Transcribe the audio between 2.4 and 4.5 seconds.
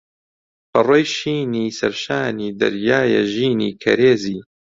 دەریایە ژینی کەرێزی